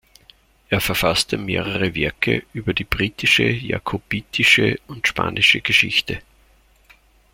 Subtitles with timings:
[0.69, 6.23] Er verfasste mehrere Werke über die britische, jakobitische und spanische Geschichte.